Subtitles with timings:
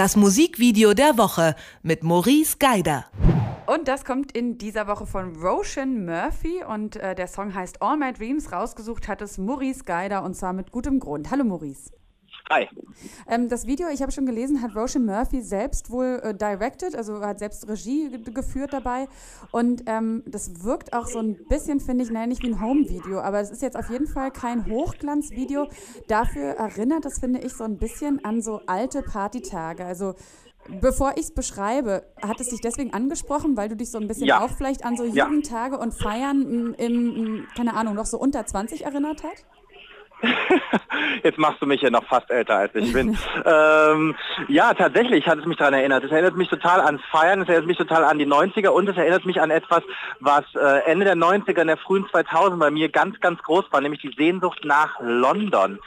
[0.00, 3.04] Das Musikvideo der Woche mit Maurice Geider.
[3.66, 7.98] Und das kommt in dieser Woche von Roshan Murphy und äh, der Song heißt All
[7.98, 8.50] My Dreams.
[8.50, 11.30] Rausgesucht hat es Maurice Geider und zwar mit gutem Grund.
[11.30, 11.90] Hallo Maurice.
[12.50, 12.68] Hi.
[13.28, 17.20] Ähm, das Video, ich habe schon gelesen, hat Roshan Murphy selbst wohl äh, directed, also
[17.20, 19.06] hat selbst Regie geführt dabei.
[19.52, 23.20] Und ähm, das wirkt auch so ein bisschen, finde ich, nein, nicht wie ein Home-Video,
[23.20, 25.68] aber es ist jetzt auf jeden Fall kein Hochglanzvideo.
[26.08, 29.84] Dafür erinnert das, finde ich, so ein bisschen an so alte Partytage.
[29.84, 30.14] Also
[30.82, 34.26] Bevor ich es beschreibe, hat es dich deswegen angesprochen, weil du dich so ein bisschen
[34.26, 34.44] ja.
[34.44, 35.24] auch vielleicht an so ja.
[35.24, 39.46] Jugendtage und Feiern im, im, keine Ahnung, noch so unter 20 erinnert hat?
[41.22, 43.16] Jetzt machst du mich ja noch fast älter als ich bin.
[43.44, 44.14] ähm,
[44.48, 46.04] ja, tatsächlich hat es mich daran erinnert.
[46.04, 48.96] Es erinnert mich total an Feiern, es erinnert mich total an die 90er und es
[48.96, 49.82] erinnert mich an etwas,
[50.20, 53.80] was äh, Ende der 90er, in der frühen 2000 bei mir ganz, ganz groß war,
[53.80, 55.78] nämlich die Sehnsucht nach London.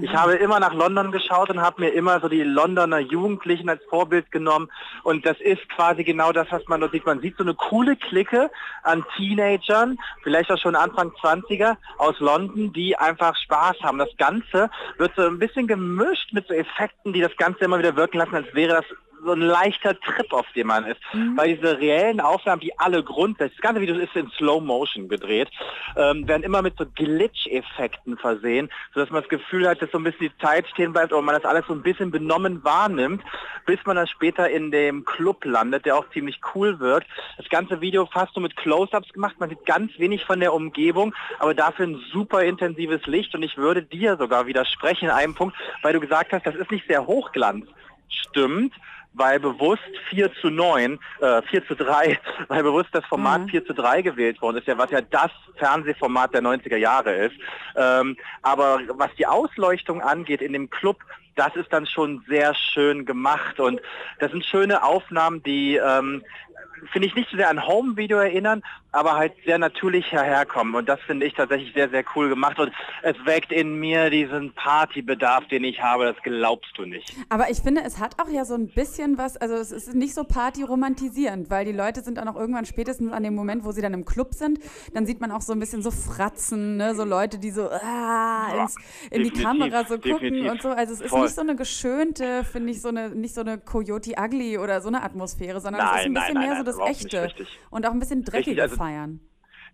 [0.00, 0.16] Ich mhm.
[0.16, 4.30] habe immer nach London geschaut und habe mir immer so die Londoner Jugendlichen als Vorbild
[4.30, 4.70] genommen
[5.02, 7.06] und das ist quasi genau das, was man dort sieht.
[7.06, 8.50] Man sieht so eine coole Clique
[8.82, 13.98] an Teenagern, vielleicht auch schon Anfang 20er aus London, die einfach Spaß haben.
[13.98, 17.96] Das Ganze wird so ein bisschen gemischt mit so Effekten, die das Ganze immer wieder
[17.96, 18.86] wirken lassen, als wäre das
[19.24, 21.00] so ein leichter Trip, auf dem man ist.
[21.12, 21.36] Mhm.
[21.36, 25.48] Weil diese reellen Aufnahmen, die alle grundsätzlich, das ganze Video ist in Slow Motion gedreht,
[25.96, 30.04] ähm, werden immer mit so Glitch-Effekten versehen, sodass man das Gefühl hat, dass so ein
[30.04, 33.22] bisschen die Zeit stehen bleibt und man das alles so ein bisschen benommen wahrnimmt,
[33.66, 37.04] bis man dann später in dem Club landet, der auch ziemlich cool wird.
[37.36, 41.14] Das ganze Video fast so mit Close-Ups gemacht, man sieht ganz wenig von der Umgebung,
[41.38, 45.56] aber dafür ein super intensives Licht und ich würde dir sogar widersprechen in einem Punkt,
[45.82, 47.66] weil du gesagt hast, das ist nicht sehr hochglanz.
[48.08, 48.74] Stimmt,
[49.14, 52.18] weil bewusst 4 zu 9, äh, 4 zu 3,
[52.48, 53.48] weil bewusst das Format mhm.
[53.48, 57.36] 4 zu 3 gewählt worden ist, ja, was ja das Fernsehformat der 90er Jahre ist.
[57.76, 60.98] Ähm, aber was die Ausleuchtung angeht in dem Club,
[61.34, 63.80] das ist dann schon sehr schön gemacht und
[64.18, 66.22] das sind schöne Aufnahmen, die ähm,
[66.90, 70.74] finde ich nicht so sehr an Home-Video erinnern, aber halt sehr natürlich herkommen.
[70.74, 72.58] Und das finde ich tatsächlich sehr, sehr cool gemacht.
[72.58, 72.72] Und
[73.02, 76.04] es weckt in mir diesen Partybedarf, den ich habe.
[76.04, 77.14] Das glaubst du nicht.
[77.30, 80.14] Aber ich finde, es hat auch ja so ein bisschen was, also es ist nicht
[80.14, 83.80] so Party-romantisierend, weil die Leute sind auch noch irgendwann spätestens an dem Moment, wo sie
[83.80, 84.58] dann im Club sind,
[84.92, 86.94] dann sieht man auch so ein bisschen so Fratzen, ne?
[86.94, 88.76] so Leute, die so ah, ins,
[89.10, 90.50] in die Kamera so gucken definitiv.
[90.50, 90.68] und so.
[90.68, 91.22] Also es ist Voll.
[91.22, 94.88] nicht so eine geschönte, finde ich, so eine, nicht so eine Coyote Ugly oder so
[94.88, 97.28] eine Atmosphäre, sondern nein, es ist ein bisschen nein, mehr nein, so das Echte
[97.70, 99.20] und auch ein bisschen dreckige also, feiern.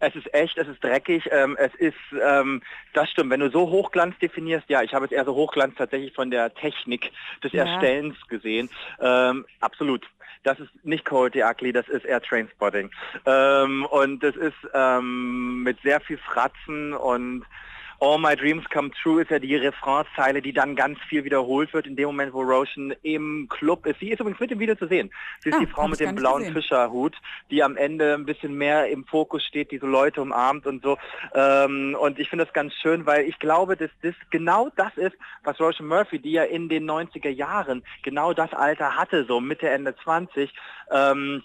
[0.00, 3.68] Es ist echt, es ist dreckig, ähm, es ist, ähm, das stimmt, wenn du so
[3.68, 7.10] Hochglanz definierst, ja, ich habe jetzt eher so Hochglanz tatsächlich von der Technik
[7.42, 7.64] des ja.
[7.64, 8.70] Erstellens gesehen,
[9.00, 10.06] ähm, absolut.
[10.44, 12.90] Das ist nicht Cold Ugly, das ist eher Trainspotting.
[13.26, 17.44] Ähm, und das ist ähm, mit sehr viel Fratzen und
[18.00, 21.86] All My Dreams Come True ist ja die Refrainzeile, die dann ganz viel wiederholt wird
[21.86, 23.98] in dem Moment, wo Roshan im Club ist.
[23.98, 25.10] Sie ist übrigens mit dem Video zu sehen.
[25.40, 27.16] Sie ist ah, die Frau mit dem blauen Fischerhut,
[27.50, 30.96] die am Ende ein bisschen mehr im Fokus steht, die so Leute umarmt und so.
[31.34, 35.16] Ähm, und ich finde das ganz schön, weil ich glaube, dass das genau das ist,
[35.42, 39.68] was Roshan Murphy, die ja in den 90er Jahren genau das Alter hatte, so Mitte,
[39.68, 40.52] Ende 20,
[40.92, 41.42] ähm,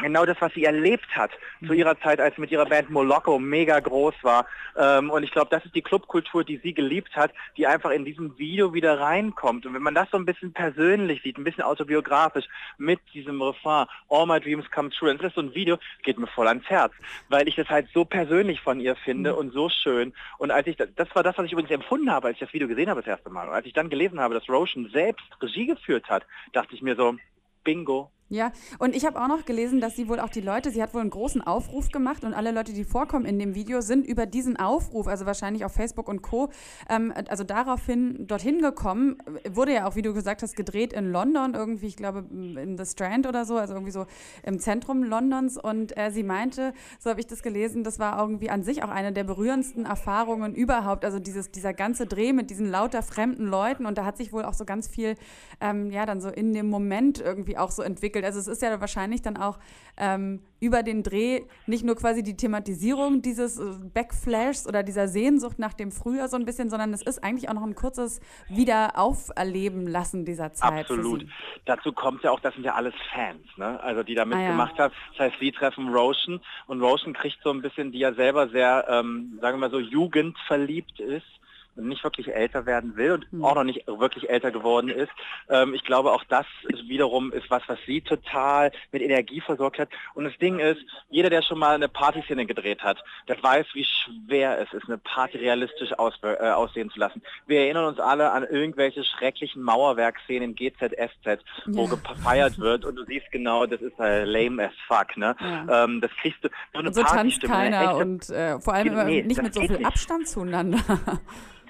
[0.00, 1.30] genau das, was sie erlebt hat
[1.60, 1.78] zu mhm.
[1.78, 4.46] ihrer Zeit, als mit ihrer Band Moloko mega groß war.
[4.76, 8.04] Ähm, und ich glaube, das ist die Clubkultur, die sie geliebt hat, die einfach in
[8.04, 9.66] diesem Video wieder reinkommt.
[9.66, 12.46] Und wenn man das so ein bisschen persönlich sieht, ein bisschen autobiografisch
[12.78, 16.18] mit diesem Refrain, All My Dreams Come True, dann ist das so ein Video, geht
[16.18, 16.92] mir voll ans Herz,
[17.28, 19.38] weil ich das halt so persönlich von ihr finde mhm.
[19.38, 20.12] und so schön.
[20.38, 22.68] Und als ich, das war das, was ich übrigens empfunden habe, als ich das Video
[22.68, 23.48] gesehen habe das erste Mal.
[23.48, 26.96] Und als ich dann gelesen habe, dass Roshan selbst Regie geführt hat, dachte ich mir
[26.96, 27.16] so,
[27.64, 30.80] Bingo, ja, und ich habe auch noch gelesen, dass sie wohl auch die Leute, sie
[30.80, 34.06] hat wohl einen großen Aufruf gemacht und alle Leute, die vorkommen in dem Video, sind
[34.06, 36.48] über diesen Aufruf, also wahrscheinlich auf Facebook und Co.,
[36.88, 39.18] ähm, also daraufhin dorthin gekommen.
[39.50, 42.86] Wurde ja auch, wie du gesagt hast, gedreht in London, irgendwie, ich glaube, in The
[42.86, 44.06] Strand oder so, also irgendwie so
[44.44, 45.58] im Zentrum Londons.
[45.58, 48.90] Und äh, sie meinte, so habe ich das gelesen, das war irgendwie an sich auch
[48.90, 51.04] eine der berührendsten Erfahrungen überhaupt.
[51.04, 54.44] Also dieses, dieser ganze Dreh mit diesen lauter fremden Leuten und da hat sich wohl
[54.44, 55.16] auch so ganz viel,
[55.60, 58.24] ähm, ja, dann so in dem Moment irgendwie auch so entwickelt entwickelt.
[58.24, 59.58] Also es ist ja wahrscheinlich dann auch
[59.96, 65.58] ähm, über den Dreh nicht nur quasi die Thematisierung dieses äh, Backflashs oder dieser Sehnsucht
[65.58, 69.86] nach dem Frühjahr so ein bisschen, sondern es ist eigentlich auch noch ein kurzes Wiederauferleben
[69.86, 70.90] lassen dieser Zeit.
[70.90, 71.26] Absolut.
[71.64, 73.80] Dazu kommt ja auch, das sind ja alles Fans, ne?
[73.82, 74.84] also die da mitgemacht ah, ja.
[74.84, 74.94] haben.
[75.16, 78.86] Das heißt, sie treffen Roshan und Roshan kriegt so ein bisschen, die ja selber sehr,
[78.88, 81.39] ähm, sagen wir mal so, jugendverliebt ist,
[81.76, 83.44] nicht wirklich älter werden will und mhm.
[83.44, 85.10] auch noch nicht wirklich älter geworden ist.
[85.48, 86.46] Ähm, ich glaube, auch das
[86.86, 89.88] wiederum ist was, was sie total mit Energie versorgt hat.
[90.14, 93.84] Und das Ding ist, jeder, der schon mal eine Partyszene gedreht hat, der weiß, wie
[93.84, 97.22] schwer es ist, eine Party realistisch aus, äh, aussehen zu lassen.
[97.46, 101.36] Wir erinnern uns alle an irgendwelche schrecklichen Mauerwerkszenen in GZSZ, ja.
[101.66, 105.16] wo gefeiert wird und du siehst genau, das ist äh, lame as fuck.
[105.16, 105.36] Ne?
[105.40, 105.84] Ja.
[105.84, 109.22] Ähm, das kriegst du so eine und so tanzt keiner und äh, vor allem nee,
[109.22, 109.86] nicht mit so viel nicht.
[109.86, 110.78] Abstand zueinander.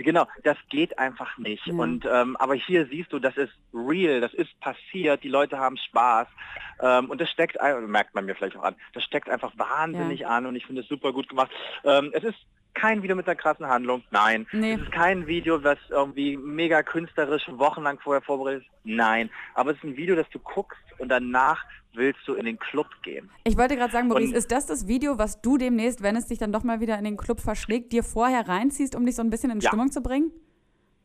[0.03, 1.67] Genau, das geht einfach nicht.
[1.67, 1.75] Ja.
[1.75, 5.77] Und ähm, aber hier siehst du, das ist real, das ist passiert, die Leute haben
[5.77, 6.27] Spaß.
[6.81, 10.29] Ähm, und das steckt, merkt man mir vielleicht auch an, das steckt einfach wahnsinnig ja.
[10.29, 11.51] an und ich finde es super gut gemacht.
[11.85, 12.39] Ähm, es ist
[12.75, 14.47] kein Video mit einer krassen Handlung, nein.
[14.53, 14.75] Nee.
[14.75, 19.29] Es ist kein Video, was irgendwie mega künstlerisch wochenlang vorher vorbereitet ist, nein.
[19.55, 21.65] Aber es ist ein Video, das du guckst und danach
[21.95, 23.31] willst du in den Club gehen.
[23.45, 26.27] Ich wollte gerade sagen, Maurice, und ist das das Video, was du demnächst, wenn es
[26.27, 29.23] dich dann doch mal wieder in den Club verschlägt, dir vorher reinziehst, um dich so
[29.23, 29.69] ein bisschen in ja.
[29.69, 30.31] Stimmung zu bringen?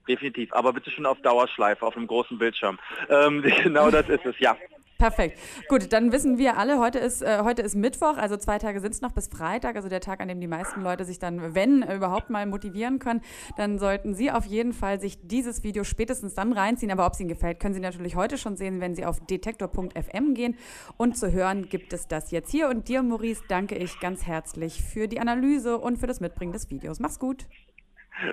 [0.07, 2.77] Definitiv, aber bitte schon auf Dauerschleife, auf einem großen Bildschirm.
[3.09, 4.55] Ähm, genau das ist es, ja.
[4.97, 5.37] Perfekt.
[5.67, 8.93] Gut, dann wissen wir alle, heute ist, äh, heute ist Mittwoch, also zwei Tage sind
[8.93, 11.83] es noch bis Freitag, also der Tag, an dem die meisten Leute sich dann, wenn
[11.83, 13.21] überhaupt mal motivieren können,
[13.57, 16.91] dann sollten Sie auf jeden Fall sich dieses Video spätestens dann reinziehen.
[16.91, 20.33] Aber ob es Ihnen gefällt, können Sie natürlich heute schon sehen, wenn Sie auf detektor.fm
[20.33, 20.55] gehen.
[20.95, 22.69] Und zu hören gibt es das jetzt hier.
[22.69, 26.69] Und dir, Maurice, danke ich ganz herzlich für die Analyse und für das Mitbringen des
[26.69, 26.99] Videos.
[26.99, 27.45] Mach's gut.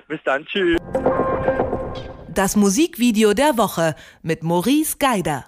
[0.07, 0.45] Bis dann.
[0.45, 0.77] Tschüss.
[2.33, 5.45] Das Musikvideo der Woche mit Maurice Geider.